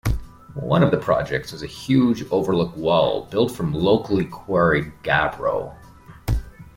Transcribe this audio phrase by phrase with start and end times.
[0.55, 5.75] One of the projects was a huge overlook wall, built from locally quarried gabbro.